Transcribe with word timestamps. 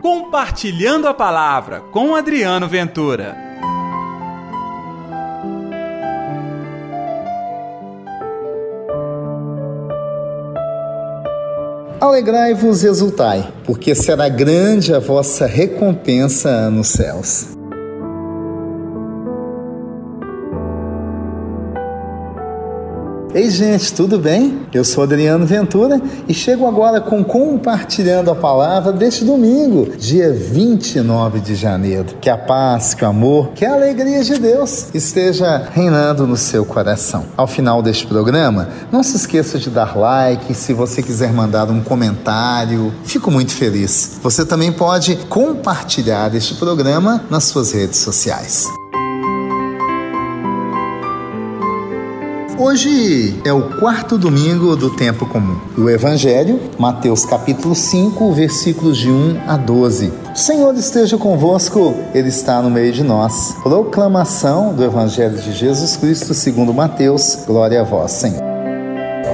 Compartilhando 0.00 1.08
a 1.08 1.14
Palavra 1.14 1.80
com 1.90 2.14
Adriano 2.14 2.68
Ventura. 2.68 3.36
Alegrai-vos 12.00 12.84
e 12.84 12.86
exultai, 12.86 13.52
porque 13.64 13.92
será 13.92 14.28
grande 14.28 14.94
a 14.94 15.00
vossa 15.00 15.46
recompensa 15.46 16.70
nos 16.70 16.88
céus. 16.88 17.57
Ei, 23.34 23.50
gente, 23.50 23.92
tudo 23.92 24.18
bem? 24.18 24.62
Eu 24.72 24.82
sou 24.82 25.04
Adriano 25.04 25.44
Ventura 25.44 26.00
e 26.26 26.32
chego 26.32 26.66
agora 26.66 26.98
com 26.98 27.22
Compartilhando 27.22 28.30
a 28.30 28.34
Palavra 28.34 28.90
deste 28.90 29.22
domingo, 29.22 29.94
dia 29.98 30.32
29 30.32 31.38
de 31.40 31.54
janeiro. 31.54 32.06
Que 32.22 32.30
a 32.30 32.38
paz, 32.38 32.94
que 32.94 33.04
o 33.04 33.08
amor, 33.08 33.50
que 33.54 33.66
a 33.66 33.74
alegria 33.74 34.24
de 34.24 34.38
Deus 34.38 34.88
esteja 34.94 35.68
reinando 35.74 36.26
no 36.26 36.38
seu 36.38 36.64
coração. 36.64 37.26
Ao 37.36 37.46
final 37.46 37.82
deste 37.82 38.06
programa, 38.06 38.70
não 38.90 39.02
se 39.02 39.16
esqueça 39.16 39.58
de 39.58 39.68
dar 39.68 39.96
like, 39.96 40.54
se 40.54 40.72
você 40.72 41.02
quiser 41.02 41.30
mandar 41.30 41.70
um 41.70 41.82
comentário, 41.82 42.94
fico 43.04 43.30
muito 43.30 43.52
feliz. 43.52 44.18
Você 44.22 44.44
também 44.46 44.72
pode 44.72 45.16
compartilhar 45.28 46.34
este 46.34 46.54
programa 46.54 47.22
nas 47.28 47.44
suas 47.44 47.72
redes 47.72 47.98
sociais. 47.98 48.66
Hoje 52.60 53.40
é 53.44 53.52
o 53.52 53.78
quarto 53.78 54.18
domingo 54.18 54.74
do 54.74 54.90
tempo 54.90 55.24
comum. 55.26 55.60
O 55.78 55.88
Evangelho, 55.88 56.58
Mateus 56.76 57.24
capítulo 57.24 57.72
5, 57.72 58.32
versículos 58.32 58.98
de 58.98 59.08
1 59.08 59.42
a 59.46 59.56
12. 59.56 60.12
O 60.34 60.36
Senhor 60.36 60.74
esteja 60.74 61.16
convosco, 61.16 61.94
Ele 62.12 62.28
está 62.28 62.60
no 62.60 62.68
meio 62.68 62.92
de 62.92 63.04
nós. 63.04 63.54
Proclamação 63.62 64.74
do 64.74 64.82
Evangelho 64.82 65.38
de 65.38 65.52
Jesus 65.52 65.96
Cristo 65.96 66.34
segundo 66.34 66.74
Mateus. 66.74 67.44
Glória 67.46 67.80
a 67.80 67.84
vós, 67.84 68.10
Senhor. 68.10 68.42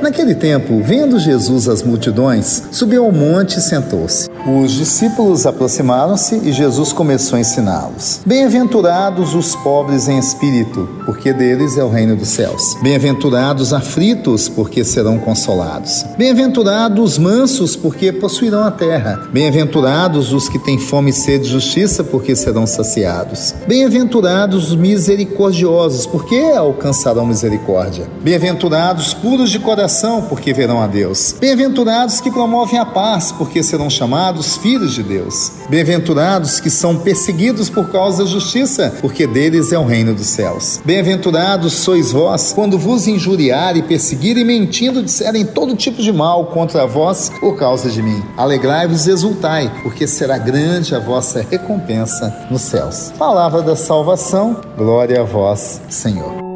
Naquele 0.00 0.34
tempo, 0.34 0.80
vendo 0.82 1.18
Jesus 1.18 1.68
as 1.68 1.82
multidões, 1.82 2.62
subiu 2.72 3.04
ao 3.04 3.12
monte 3.12 3.58
e 3.58 3.60
sentou-se. 3.60 4.29
Os 4.46 4.72
discípulos 4.72 5.44
aproximaram-se 5.44 6.36
e 6.36 6.50
Jesus 6.50 6.94
começou 6.94 7.36
a 7.36 7.40
ensiná-los. 7.40 8.22
Bem-aventurados 8.24 9.34
os 9.34 9.54
pobres 9.56 10.08
em 10.08 10.18
espírito, 10.18 10.88
porque 11.04 11.30
deles 11.32 11.76
é 11.76 11.84
o 11.84 11.90
reino 11.90 12.16
dos 12.16 12.28
céus. 12.28 12.74
Bem-aventurados 12.82 13.74
aflitos, 13.74 14.48
porque 14.48 14.82
serão 14.82 15.18
consolados. 15.18 16.06
Bem-aventurados 16.16 17.04
os 17.04 17.18
mansos, 17.18 17.76
porque 17.76 18.12
possuirão 18.12 18.64
a 18.64 18.70
terra. 18.70 19.28
Bem-aventurados 19.30 20.32
os 20.32 20.48
que 20.48 20.58
têm 20.58 20.78
fome 20.78 21.10
e 21.10 21.12
sede 21.12 21.44
de 21.44 21.50
justiça, 21.50 22.02
porque 22.02 22.34
serão 22.34 22.66
saciados. 22.66 23.54
Bem-aventurados 23.68 24.70
os 24.70 24.74
misericordiosos, 24.74 26.06
porque 26.06 26.38
alcançarão 26.56 27.26
misericórdia. 27.26 28.08
Bem-aventurados 28.22 29.12
puros 29.12 29.50
de 29.50 29.58
coração, 29.58 30.22
porque 30.22 30.54
verão 30.54 30.80
a 30.80 30.86
Deus. 30.86 31.34
Bem-aventurados 31.38 32.22
que 32.22 32.30
promovem 32.30 32.78
a 32.78 32.86
paz, 32.86 33.32
porque 33.32 33.62
serão 33.62 33.90
chamados 33.90 34.29
filhos 34.56 34.94
de 34.94 35.02
Deus. 35.02 35.52
Bem-aventurados 35.68 36.60
que 36.60 36.70
são 36.70 36.96
perseguidos 36.96 37.68
por 37.68 37.90
causa 37.90 38.24
da 38.24 38.30
justiça, 38.30 38.94
porque 39.00 39.26
deles 39.26 39.72
é 39.72 39.78
o 39.78 39.84
reino 39.84 40.14
dos 40.14 40.26
céus. 40.26 40.80
Bem-aventurados 40.84 41.72
sois 41.72 42.12
vós, 42.12 42.52
quando 42.52 42.78
vos 42.78 43.06
injuriarem, 43.06 43.82
perseguirem, 43.82 44.44
mentindo, 44.44 45.02
disserem 45.02 45.44
todo 45.44 45.76
tipo 45.76 46.02
de 46.02 46.12
mal 46.12 46.46
contra 46.46 46.86
vós 46.86 47.30
por 47.40 47.56
causa 47.56 47.90
de 47.90 48.02
mim. 48.02 48.22
Alegrai-vos 48.36 49.06
e 49.06 49.10
exultai, 49.10 49.72
porque 49.82 50.06
será 50.06 50.38
grande 50.38 50.94
a 50.94 50.98
vossa 50.98 51.44
recompensa 51.48 52.46
nos 52.50 52.62
céus. 52.62 53.12
Palavra 53.18 53.62
da 53.62 53.76
salvação, 53.76 54.60
glória 54.76 55.20
a 55.20 55.24
vós, 55.24 55.80
Senhor. 55.88 56.49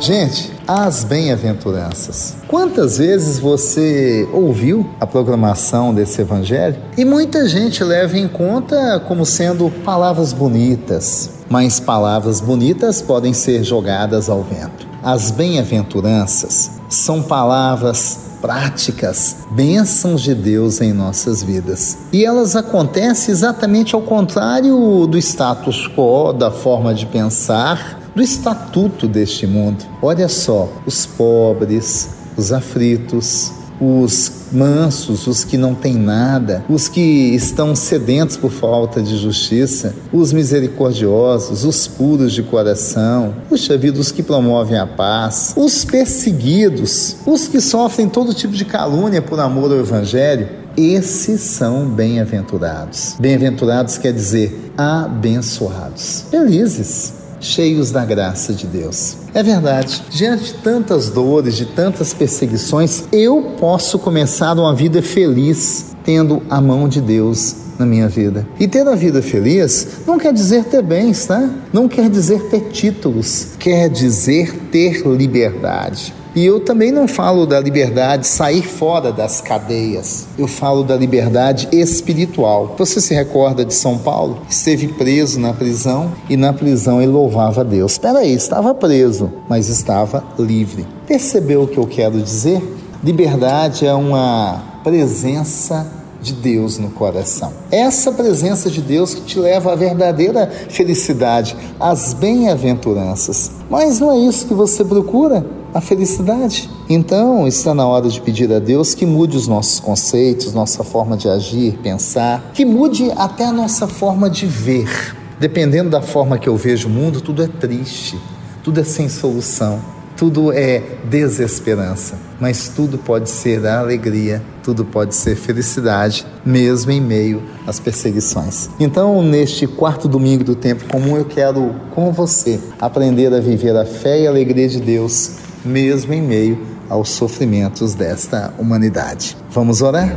Gente, 0.00 0.52
as 0.66 1.02
bem-aventuranças. 1.02 2.36
Quantas 2.46 2.98
vezes 2.98 3.40
você 3.40 4.28
ouviu 4.32 4.88
a 5.00 5.06
proclamação 5.06 5.92
desse 5.92 6.20
evangelho? 6.20 6.76
E 6.96 7.04
muita 7.04 7.48
gente 7.48 7.82
leva 7.82 8.16
em 8.16 8.28
conta 8.28 9.00
como 9.08 9.26
sendo 9.26 9.68
palavras 9.84 10.32
bonitas, 10.32 11.30
mas 11.50 11.80
palavras 11.80 12.40
bonitas 12.40 13.02
podem 13.02 13.32
ser 13.32 13.64
jogadas 13.64 14.28
ao 14.28 14.40
vento. 14.44 14.86
As 15.02 15.32
bem-aventuranças 15.32 16.70
são 16.88 17.20
palavras 17.20 18.20
práticas, 18.40 19.38
bênçãos 19.50 20.22
de 20.22 20.32
Deus 20.32 20.80
em 20.80 20.92
nossas 20.92 21.42
vidas. 21.42 21.98
E 22.12 22.24
elas 22.24 22.54
acontecem 22.54 23.32
exatamente 23.32 23.96
ao 23.96 24.02
contrário 24.02 25.08
do 25.08 25.18
status 25.18 25.88
quo, 25.88 26.32
da 26.32 26.52
forma 26.52 26.94
de 26.94 27.04
pensar 27.04 27.98
do 28.18 28.24
estatuto 28.24 29.06
deste 29.06 29.46
mundo. 29.46 29.84
Olha 30.02 30.26
só, 30.26 30.68
os 30.84 31.06
pobres, 31.06 32.08
os 32.36 32.52
aflitos, 32.52 33.52
os 33.80 34.32
mansos, 34.50 35.28
os 35.28 35.44
que 35.44 35.56
não 35.56 35.72
têm 35.72 35.94
nada, 35.94 36.64
os 36.68 36.88
que 36.88 37.00
estão 37.00 37.76
sedentos 37.76 38.36
por 38.36 38.50
falta 38.50 39.00
de 39.00 39.16
justiça, 39.16 39.94
os 40.12 40.32
misericordiosos, 40.32 41.64
os 41.64 41.86
puros 41.86 42.32
de 42.32 42.42
coração, 42.42 43.36
puxa 43.48 43.78
vida, 43.78 44.00
os 44.00 44.10
que 44.10 44.24
promovem 44.24 44.76
a 44.76 44.86
paz, 44.86 45.54
os 45.56 45.84
perseguidos, 45.84 47.18
os 47.24 47.46
que 47.46 47.60
sofrem 47.60 48.08
todo 48.08 48.34
tipo 48.34 48.52
de 48.52 48.64
calúnia 48.64 49.22
por 49.22 49.38
amor 49.38 49.70
ao 49.70 49.78
Evangelho. 49.78 50.48
Esses 50.76 51.40
são 51.40 51.88
bem-aventurados. 51.88 53.14
Bem-aventurados 53.20 53.96
quer 53.96 54.12
dizer 54.12 54.72
abençoados, 54.76 56.24
felizes 56.32 57.17
cheios 57.40 57.90
da 57.90 58.04
graça 58.04 58.52
de 58.52 58.66
Deus. 58.66 59.16
É 59.34 59.42
verdade, 59.42 60.02
diante 60.10 60.44
de 60.44 60.54
tantas 60.54 61.10
dores, 61.10 61.56
de 61.56 61.66
tantas 61.66 62.12
perseguições, 62.12 63.04
eu 63.12 63.54
posso 63.58 63.98
começar 63.98 64.52
uma 64.54 64.74
vida 64.74 65.02
feliz 65.02 65.94
tendo 66.04 66.42
a 66.48 66.60
mão 66.60 66.88
de 66.88 67.00
Deus 67.00 67.68
na 67.78 67.86
minha 67.86 68.08
vida. 68.08 68.46
E 68.58 68.66
ter 68.66 68.86
a 68.86 68.94
vida 68.94 69.22
feliz 69.22 69.86
não 70.06 70.18
quer 70.18 70.32
dizer 70.32 70.64
ter 70.64 70.82
bens, 70.82 71.26
tá? 71.26 71.48
Não 71.72 71.88
quer 71.88 72.10
dizer 72.10 72.42
ter 72.48 72.70
títulos, 72.70 73.48
quer 73.58 73.88
dizer 73.88 74.54
ter 74.72 75.06
liberdade. 75.06 76.14
E 76.38 76.46
eu 76.46 76.60
também 76.60 76.92
não 76.92 77.08
falo 77.08 77.44
da 77.44 77.58
liberdade 77.58 78.24
sair 78.24 78.62
fora 78.62 79.10
das 79.10 79.40
cadeias. 79.40 80.24
Eu 80.38 80.46
falo 80.46 80.84
da 80.84 80.96
liberdade 80.96 81.68
espiritual. 81.72 82.76
Você 82.78 83.00
se 83.00 83.12
recorda 83.12 83.64
de 83.64 83.74
São 83.74 83.98
Paulo? 83.98 84.42
Esteve 84.48 84.86
preso 84.86 85.40
na 85.40 85.52
prisão 85.52 86.12
e 86.30 86.36
na 86.36 86.52
prisão 86.52 87.02
ele 87.02 87.10
louvava 87.10 87.62
a 87.62 87.64
Deus. 87.64 87.90
Espera 87.90 88.20
aí, 88.20 88.32
estava 88.32 88.72
preso, 88.72 89.32
mas 89.48 89.68
estava 89.68 90.22
livre. 90.38 90.86
Percebeu 91.08 91.62
o 91.62 91.66
que 91.66 91.76
eu 91.76 91.88
quero 91.88 92.22
dizer? 92.22 92.62
Liberdade 93.02 93.84
é 93.84 93.92
uma 93.92 94.62
presença 94.84 95.97
de 96.20 96.32
Deus 96.32 96.78
no 96.78 96.90
coração. 96.90 97.52
Essa 97.70 98.12
presença 98.12 98.70
de 98.70 98.80
Deus 98.80 99.14
que 99.14 99.22
te 99.22 99.38
leva 99.38 99.72
à 99.72 99.76
verdadeira 99.76 100.50
felicidade, 100.68 101.56
às 101.78 102.12
bem-aventuranças. 102.14 103.52
Mas 103.70 104.00
não 104.00 104.12
é 104.12 104.18
isso 104.18 104.46
que 104.46 104.54
você 104.54 104.84
procura? 104.84 105.46
A 105.72 105.80
felicidade. 105.80 106.68
Então, 106.88 107.46
está 107.46 107.74
na 107.74 107.86
hora 107.86 108.08
de 108.08 108.20
pedir 108.20 108.52
a 108.52 108.58
Deus 108.58 108.94
que 108.94 109.04
mude 109.04 109.36
os 109.36 109.46
nossos 109.46 109.78
conceitos, 109.78 110.54
nossa 110.54 110.82
forma 110.82 111.16
de 111.16 111.28
agir, 111.28 111.78
pensar, 111.82 112.50
que 112.54 112.64
mude 112.64 113.12
até 113.16 113.44
a 113.44 113.52
nossa 113.52 113.86
forma 113.86 114.30
de 114.30 114.46
ver. 114.46 115.14
Dependendo 115.38 115.90
da 115.90 116.00
forma 116.00 116.38
que 116.38 116.48
eu 116.48 116.56
vejo 116.56 116.88
o 116.88 116.90
mundo, 116.90 117.20
tudo 117.20 117.42
é 117.42 117.46
triste, 117.46 118.18
tudo 118.64 118.80
é 118.80 118.84
sem 118.84 119.08
solução 119.08 119.80
tudo 120.18 120.52
é 120.52 120.82
desesperança, 121.04 122.18
mas 122.40 122.68
tudo 122.68 122.98
pode 122.98 123.30
ser 123.30 123.64
alegria, 123.64 124.42
tudo 124.68 124.84
pode 124.84 125.14
ser 125.14 125.34
felicidade, 125.34 126.26
mesmo 126.44 126.92
em 126.92 127.00
meio 127.00 127.42
às 127.66 127.80
perseguições. 127.80 128.68
Então, 128.78 129.22
neste 129.22 129.66
quarto 129.66 130.06
domingo 130.06 130.44
do 130.44 130.54
tempo 130.54 130.84
comum, 130.84 131.16
eu 131.16 131.24
quero 131.24 131.74
com 131.94 132.12
você 132.12 132.60
aprender 132.78 133.32
a 133.32 133.40
viver 133.40 133.74
a 133.74 133.86
fé 133.86 134.20
e 134.20 134.26
a 134.26 134.30
alegria 134.30 134.68
de 134.68 134.78
Deus, 134.78 135.36
mesmo 135.64 136.12
em 136.12 136.20
meio 136.20 136.58
aos 136.86 137.08
sofrimentos 137.08 137.94
desta 137.94 138.52
humanidade. 138.58 139.38
Vamos 139.50 139.80
orar? 139.80 140.14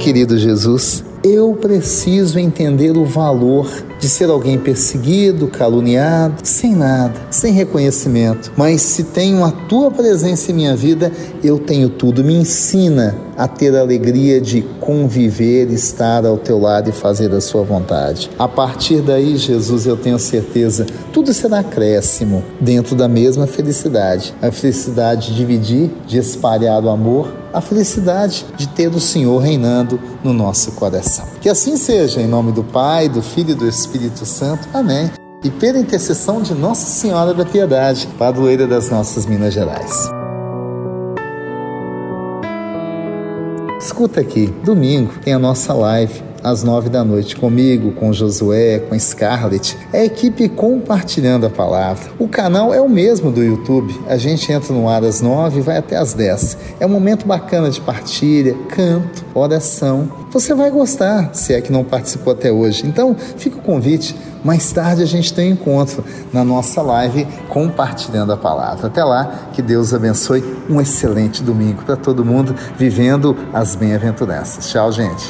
Querido 0.00 0.38
Jesus, 0.38 1.04
eu 1.22 1.52
preciso 1.52 2.38
entender 2.38 2.96
o 2.96 3.04
valor 3.04 3.70
de 4.00 4.08
ser 4.08 4.30
alguém 4.30 4.58
perseguido, 4.58 5.46
caluniado, 5.46 6.40
sem 6.42 6.74
nada, 6.74 7.14
sem 7.30 7.52
reconhecimento. 7.52 8.50
Mas 8.56 8.80
se 8.80 9.04
tenho 9.04 9.44
a 9.44 9.52
tua 9.52 9.90
presença 9.90 10.50
em 10.50 10.54
minha 10.54 10.74
vida, 10.74 11.12
eu 11.44 11.58
tenho 11.58 11.90
tudo. 11.90 12.24
Me 12.24 12.34
ensina 12.34 13.14
a 13.36 13.46
ter 13.46 13.74
a 13.76 13.80
alegria 13.80 14.40
de 14.40 14.62
conviver, 14.80 15.70
estar 15.70 16.26
ao 16.26 16.36
teu 16.36 16.58
lado 16.58 16.90
e 16.90 16.92
fazer 16.92 17.32
a 17.32 17.40
sua 17.40 17.62
vontade. 17.62 18.30
A 18.38 18.48
partir 18.48 19.00
daí, 19.00 19.36
Jesus, 19.36 19.86
eu 19.86 19.96
tenho 19.96 20.18
certeza, 20.18 20.86
tudo 21.12 21.32
será 21.32 21.60
acréscimo 21.60 22.42
dentro 22.60 22.94
da 22.94 23.08
mesma 23.08 23.46
felicidade. 23.46 24.34
A 24.42 24.50
felicidade 24.50 25.28
de 25.28 25.36
dividir, 25.36 25.90
de 26.06 26.18
espalhar 26.18 26.84
o 26.84 26.90
amor, 26.90 27.32
a 27.52 27.60
felicidade 27.60 28.46
de 28.56 28.68
ter 28.68 28.88
o 28.88 29.00
Senhor 29.00 29.38
reinando 29.38 29.98
no 30.22 30.32
nosso 30.32 30.72
coração. 30.72 31.26
Que 31.40 31.48
assim 31.48 31.74
seja, 31.74 32.20
em 32.20 32.26
nome 32.26 32.52
do 32.52 32.62
Pai, 32.62 33.08
do 33.08 33.22
Filho 33.22 33.52
e 33.52 33.54
do 33.54 33.66
Espírito 33.66 34.26
Santo. 34.26 34.68
Amém. 34.74 35.10
E 35.42 35.50
pela 35.50 35.78
intercessão 35.78 36.42
de 36.42 36.52
Nossa 36.52 36.86
Senhora 36.86 37.32
da 37.32 37.46
Piedade, 37.46 38.06
padroeira 38.18 38.66
das 38.66 38.90
nossas 38.90 39.24
Minas 39.24 39.54
Gerais. 39.54 40.10
Escuta 43.80 44.20
aqui, 44.20 44.48
domingo 44.62 45.14
tem 45.24 45.32
a 45.32 45.38
nossa 45.38 45.72
live 45.72 46.22
às 46.42 46.62
nove 46.62 46.88
da 46.88 47.04
noite 47.04 47.36
comigo, 47.36 47.92
com 47.92 48.12
Josué, 48.12 48.78
com 48.78 48.98
Scarlett, 48.98 49.76
é 49.92 50.00
a 50.00 50.04
equipe 50.04 50.48
compartilhando 50.48 51.46
a 51.46 51.50
palavra. 51.50 52.10
O 52.18 52.28
canal 52.28 52.72
é 52.74 52.80
o 52.80 52.88
mesmo 52.88 53.30
do 53.30 53.42
YouTube. 53.42 53.98
A 54.06 54.16
gente 54.16 54.50
entra 54.52 54.72
no 54.72 54.88
ar 54.88 55.04
às 55.04 55.20
nove 55.20 55.58
e 55.58 55.62
vai 55.62 55.78
até 55.78 55.96
às 55.96 56.14
dez. 56.14 56.56
É 56.78 56.86
um 56.86 56.90
momento 56.90 57.26
bacana 57.26 57.70
de 57.70 57.80
partilha, 57.80 58.54
canto, 58.68 59.24
oração. 59.34 60.10
Você 60.30 60.54
vai 60.54 60.70
gostar, 60.70 61.30
se 61.34 61.54
é 61.54 61.60
que 61.60 61.72
não 61.72 61.84
participou 61.84 62.32
até 62.32 62.52
hoje. 62.52 62.86
Então, 62.86 63.16
fica 63.36 63.58
o 63.58 63.62
convite. 63.62 64.14
Mais 64.42 64.72
tarde 64.72 65.02
a 65.02 65.06
gente 65.06 65.34
tem 65.34 65.50
um 65.50 65.52
encontro 65.52 66.04
na 66.32 66.42
nossa 66.42 66.80
live 66.80 67.26
compartilhando 67.48 68.32
a 68.32 68.36
palavra. 68.36 68.86
Até 68.86 69.04
lá, 69.04 69.50
que 69.52 69.60
Deus 69.60 69.92
abençoe. 69.92 70.42
Um 70.68 70.80
excelente 70.80 71.42
domingo 71.42 71.82
para 71.84 71.96
todo 71.96 72.24
mundo 72.24 72.54
vivendo 72.76 73.36
as 73.52 73.74
bem-aventuranças. 73.74 74.70
Tchau, 74.70 74.90
gente. 74.92 75.29